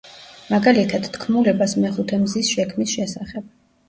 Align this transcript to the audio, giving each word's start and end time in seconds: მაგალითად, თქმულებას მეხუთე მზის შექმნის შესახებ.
მაგალითად, 0.51 1.03
თქმულებას 1.17 1.75
მეხუთე 1.83 2.19
მზის 2.21 2.49
შექმნის 2.55 2.95
შესახებ. 2.95 3.53